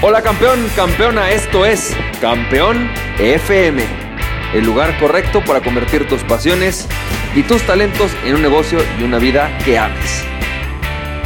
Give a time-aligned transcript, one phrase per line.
[0.00, 3.82] Hola campeón, campeona, esto es Campeón FM,
[4.54, 6.86] el lugar correcto para convertir tus pasiones
[7.34, 10.22] y tus talentos en un negocio y una vida que ames.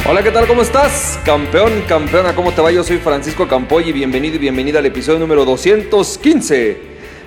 [0.09, 0.47] Hola, ¿qué tal?
[0.47, 1.19] ¿Cómo estás?
[1.23, 2.71] Campeón, campeona, ¿cómo te va?
[2.71, 6.77] Yo soy Francisco Campoy y bienvenido y bienvenida al episodio número 215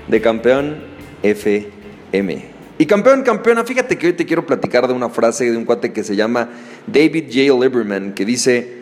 [0.09, 0.83] de Campeón
[1.23, 2.57] FM.
[2.79, 5.93] Y campeón, campeona, fíjate que hoy te quiero platicar de una frase de un cuate
[5.93, 6.49] que se llama
[6.89, 7.57] David J.
[7.57, 8.76] Lieberman, que dice,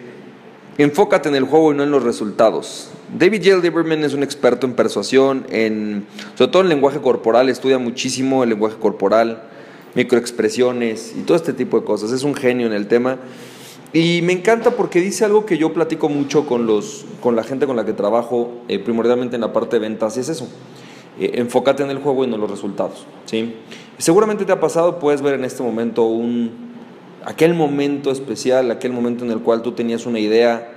[0.77, 2.89] Enfócate en el juego y no en los resultados.
[3.17, 3.59] David J.
[3.63, 8.51] Lieberman es un experto en persuasión, en, sobre todo en lenguaje corporal, estudia muchísimo el
[8.51, 9.45] lenguaje corporal,
[9.95, 12.11] microexpresiones y todo este tipo de cosas.
[12.11, 13.19] Es un genio en el tema.
[13.93, 17.67] Y me encanta porque dice algo que yo platico mucho con, los, con la gente
[17.67, 20.49] con la que trabajo, eh, primordialmente en la parte de ventas, y es eso.
[21.21, 23.07] Eh, enfócate en el juego y no en los resultados.
[23.27, 23.55] ¿sí?
[23.99, 26.64] Seguramente te ha pasado, puedes ver en este momento un,
[27.25, 30.69] aquel momento especial, aquel momento en el cual tú tenías una idea,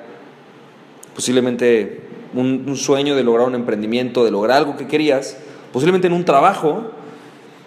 [1.13, 2.01] posiblemente
[2.33, 5.37] un, sueño de lograr un emprendimiento, de lograr algo que querías,
[5.73, 6.91] posiblemente en un trabajo,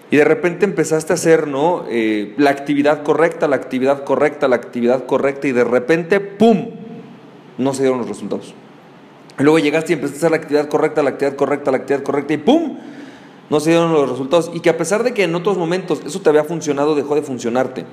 [0.09, 1.85] y de repente empezaste a hacer ¿no?
[1.89, 6.71] Eh, la actividad correcta, la actividad correcta, la actividad correcta, y de repente, ¡pum!,
[7.57, 8.53] no se dieron los resultados.
[9.37, 12.33] Luego llegaste y empezaste a hacer la actividad correcta, la actividad correcta, la actividad correcta,
[12.33, 12.77] y ¡pum!,
[13.49, 14.51] no se dieron los resultados.
[14.53, 17.21] Y que a pesar de que en otros momentos eso te había funcionado, dejó de
[17.21, 17.85] funcionarte.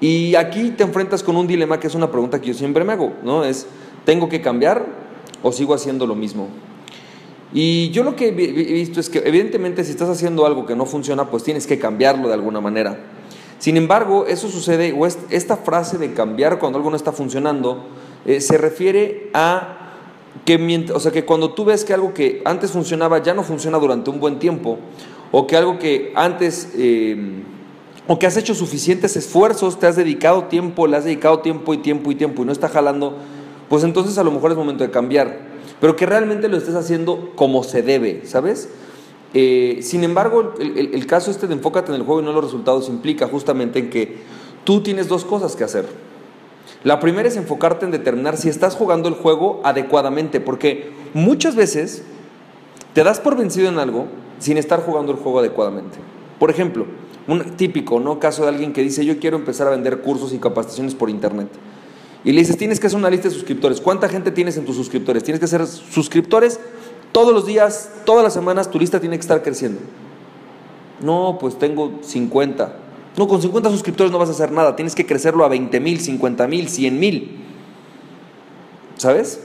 [0.00, 2.92] Y aquí te enfrentas con un dilema que es una pregunta que yo siempre me
[2.92, 3.44] hago, ¿no?
[3.44, 3.66] Es,
[4.04, 4.84] ¿tengo que cambiar
[5.42, 6.48] o sigo haciendo lo mismo?
[7.52, 10.84] Y yo lo que he visto es que evidentemente si estás haciendo algo que no
[10.84, 12.98] funciona, pues tienes que cambiarlo de alguna manera.
[13.58, 17.86] Sin embargo, eso sucede, o esta frase de cambiar cuando algo no está funcionando,
[18.26, 19.94] eh, se refiere a
[20.44, 23.78] que, o sea, que cuando tú ves que algo que antes funcionaba ya no funciona
[23.78, 24.78] durante un buen tiempo,
[25.32, 26.72] o que algo que antes...
[26.76, 27.42] Eh,
[28.08, 31.78] o que has hecho suficientes esfuerzos, te has dedicado tiempo, le has dedicado tiempo y
[31.78, 33.16] tiempo y tiempo y no está jalando,
[33.68, 35.56] pues entonces a lo mejor es momento de cambiar.
[35.80, 38.68] Pero que realmente lo estés haciendo como se debe, ¿sabes?
[39.34, 42.44] Eh, sin embargo, el, caso este de enfócate en el juego y no en los
[42.44, 44.16] resultados implica justamente en que
[44.64, 45.86] tú tienes dos cosas que hacer.
[46.84, 52.02] La primera es enfocarte en determinar si estás jugando el juego adecuadamente, porque muchas veces
[52.94, 54.06] te das por vencido en algo
[54.38, 55.98] sin estar jugando el juego adecuadamente.
[56.38, 56.86] Por ejemplo,
[57.28, 58.18] un típico, ¿no?
[58.18, 61.48] Caso de alguien que dice, yo quiero empezar a vender cursos y capacitaciones por internet.
[62.24, 63.80] Y le dices, tienes que hacer una lista de suscriptores.
[63.80, 65.22] ¿Cuánta gente tienes en tus suscriptores?
[65.22, 66.60] Tienes que ser suscriptores
[67.12, 69.80] todos los días, todas las semanas, tu lista tiene que estar creciendo.
[71.00, 72.76] No, pues tengo 50.
[73.16, 74.76] No, con 50 suscriptores no vas a hacer nada.
[74.76, 77.38] Tienes que crecerlo a 20 mil, 50 mil, 100 mil.
[78.96, 79.40] ¿Sabes?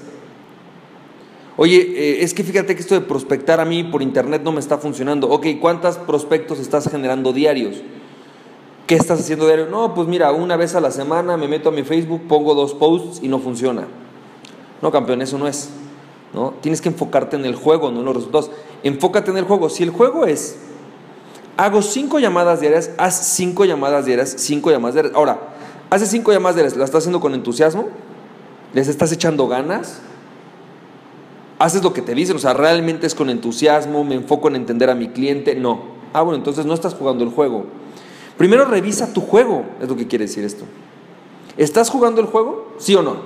[1.62, 4.60] Oye, eh, es que fíjate que esto de prospectar a mí por internet no me
[4.60, 5.30] está funcionando.
[5.30, 7.84] Ok, ¿cuántos prospectos estás generando diarios?
[8.88, 9.68] ¿Qué estás haciendo diario?
[9.68, 12.74] No, pues mira, una vez a la semana me meto a mi Facebook, pongo dos
[12.74, 13.84] posts y no funciona.
[14.82, 15.70] No, campeón, eso no es.
[16.34, 16.56] ¿no?
[16.62, 18.50] Tienes que enfocarte en el juego, no en los resultados.
[18.82, 19.70] Enfócate en el juego.
[19.70, 20.58] Si el juego es,
[21.58, 25.14] hago cinco llamadas diarias, haz cinco llamadas diarias, cinco llamadas diarias.
[25.14, 25.40] Ahora,
[25.92, 27.90] hace cinco llamadas diarias, ¿las estás haciendo con entusiasmo?
[28.74, 30.02] ¿Les estás echando ganas?
[31.62, 34.90] Haces lo que te dicen, o sea, realmente es con entusiasmo, me enfoco en entender
[34.90, 35.82] a mi cliente, no.
[36.12, 37.66] Ah, bueno, entonces no estás jugando el juego.
[38.38, 40.66] Primero revisa tu juego, es lo que quiere decir esto.
[41.58, 42.74] ¿Estás jugando el juego?
[42.80, 43.18] ¿Sí o no?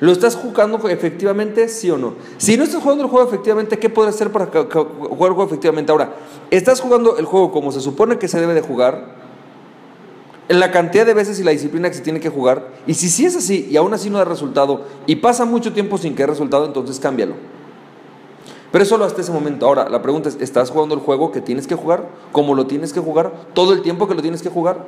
[0.00, 1.68] ¿Lo estás jugando efectivamente?
[1.68, 2.14] ¿Sí o no?
[2.38, 5.92] Si no estás jugando el juego efectivamente, ¿qué puedes hacer para jugar el juego efectivamente?
[5.92, 6.14] Ahora,
[6.50, 9.26] ¿estás jugando el juego como se supone que se debe de jugar?
[10.48, 12.68] En la cantidad de veces y la disciplina que se tiene que jugar.
[12.86, 15.98] Y si sí es así y aún así no da resultado y pasa mucho tiempo
[15.98, 17.34] sin que haya resultado, entonces cámbialo.
[18.76, 19.64] Pero es solo hasta ese momento.
[19.64, 22.10] Ahora, la pregunta es, ¿estás jugando el juego que tienes que jugar?
[22.30, 23.32] ¿Cómo lo tienes que jugar?
[23.54, 24.84] ¿Todo el tiempo que lo tienes que jugar?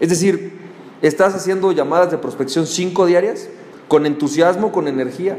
[0.00, 0.58] Es decir,
[1.02, 3.50] ¿estás haciendo llamadas de prospección cinco diarias?
[3.88, 5.38] ¿Con entusiasmo, con energía?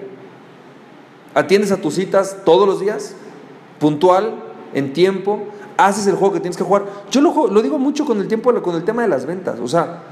[1.33, 3.15] ¿Atiendes a tus citas todos los días?
[3.79, 4.43] ¿Puntual?
[4.75, 5.45] ¿En tiempo?
[5.77, 6.85] ¿Haces el juego que tienes que jugar?
[7.09, 9.59] Yo lo, lo digo mucho con el, tiempo, con el tema de las ventas.
[9.59, 10.03] O sea,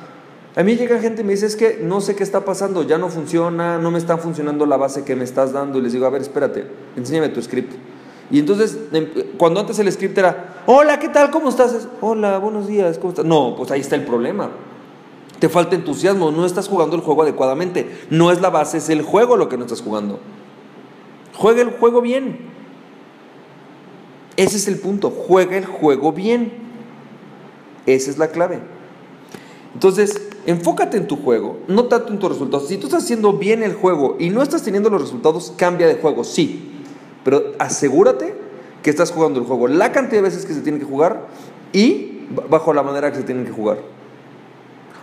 [0.55, 2.97] a mí llega gente y me dice, es que no sé qué está pasando, ya
[2.97, 5.80] no funciona, no me está funcionando la base que me estás dando.
[5.80, 6.65] Y les digo, a ver, espérate,
[6.95, 7.74] enséñame tu script.
[8.31, 9.07] Y entonces, em,
[9.38, 11.30] cuando antes el script era, hola, ¿qué tal?
[11.30, 11.89] ¿Cómo estás?
[12.00, 13.25] Hola, buenos días, ¿cómo estás?
[13.25, 14.50] No, pues ahí está el problema.
[15.39, 17.89] Te falta entusiasmo, no estás jugando el juego adecuadamente.
[18.09, 20.21] No es la base, es el juego lo que no estás jugando.
[21.35, 22.39] Juega el juego bien.
[24.38, 26.53] Ese es el punto, juega el juego bien.
[27.85, 28.62] Esa es la clave.
[29.74, 32.68] Entonces, enfócate en tu juego, no tanto en tus resultados.
[32.68, 35.95] Si tú estás haciendo bien el juego y no estás teniendo los resultados, cambia de
[35.95, 36.71] juego, sí.
[37.24, 38.36] Pero asegúrate
[38.83, 41.27] que estás jugando el juego la cantidad de veces que se tiene que jugar
[41.74, 43.80] y bajo la manera que se tienen que jugar.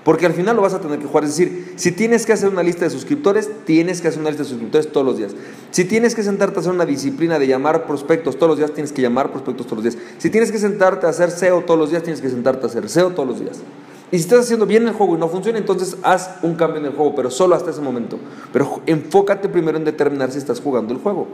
[0.05, 1.25] Porque al final lo vas a tener que jugar.
[1.25, 4.43] Es decir, si tienes que hacer una lista de suscriptores, tienes que hacer una lista
[4.43, 5.33] de suscriptores todos los días.
[5.71, 8.93] Si tienes que sentarte a hacer una disciplina de llamar prospectos todos los días, tienes
[8.93, 10.05] que llamar prospectos todos los días.
[10.19, 12.89] Si tienes que sentarte a hacer SEO todos los días, tienes que sentarte a hacer
[12.89, 13.61] SEO todos los días.
[14.13, 16.87] Y si estás haciendo bien el juego y no funciona, entonces haz un cambio en
[16.87, 18.19] el juego, pero solo hasta ese momento.
[18.53, 21.27] Pero enfócate primero en determinar si estás jugando el juego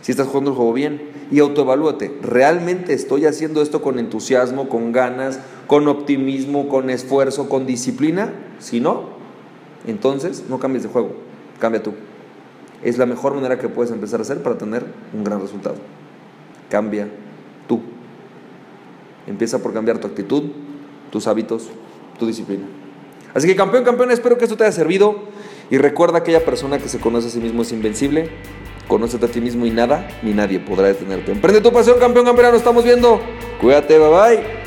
[0.00, 2.16] si estás jugando el juego bien y autoevalúate.
[2.22, 8.32] ¿Realmente estoy haciendo esto con entusiasmo, con ganas, con optimismo, con esfuerzo, con disciplina?
[8.58, 9.04] Si no,
[9.86, 11.10] entonces no cambies de juego,
[11.58, 11.92] cambia tú.
[12.82, 15.76] Es la mejor manera que puedes empezar a hacer para tener un gran resultado.
[16.70, 17.08] Cambia
[17.66, 17.80] tú.
[19.26, 20.44] Empieza por cambiar tu actitud,
[21.10, 21.68] tus hábitos,
[22.18, 22.64] tu disciplina.
[23.34, 25.24] Así que campeón, campeón, espero que esto te haya servido
[25.70, 28.30] y recuerda aquella persona que se conoce a sí mismo es invencible
[28.88, 31.30] Conócete a ti mismo y nada ni nadie podrá detenerte.
[31.30, 32.52] Emprende tu pasión, campeón, campeón.
[32.52, 33.20] Nos estamos viendo.
[33.60, 34.57] Cuídate, bye bye.